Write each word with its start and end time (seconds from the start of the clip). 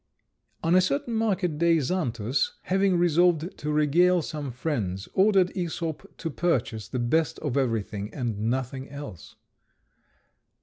On 0.63 0.73
a 0.73 0.81
certain 0.81 1.13
market 1.13 1.59
day 1.59 1.77
Xantus, 1.77 2.53
having 2.63 2.97
resolved 2.97 3.55
to 3.59 3.71
regale 3.71 4.23
some 4.23 4.49
friends, 4.51 5.07
ordered 5.13 5.49
Æsop 5.49 6.17
to 6.17 6.31
purchase 6.31 6.87
the 6.87 6.97
best 6.97 7.37
of 7.37 7.55
everything, 7.55 8.11
and 8.11 8.49
nothing 8.49 8.89
else. 8.89 9.35